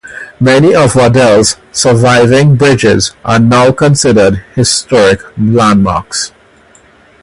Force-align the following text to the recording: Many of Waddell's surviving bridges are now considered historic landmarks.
Many 0.39 0.73
of 0.73 0.95
Waddell's 0.95 1.57
surviving 1.71 2.55
bridges 2.55 3.11
are 3.23 3.37
now 3.37 3.71
considered 3.71 4.43
historic 4.55 5.21
landmarks. 5.37 6.31